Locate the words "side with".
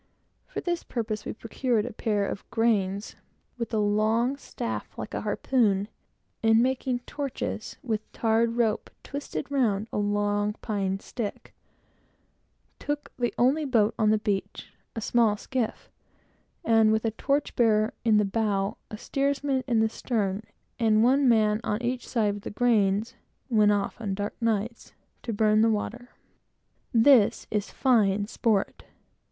22.07-22.43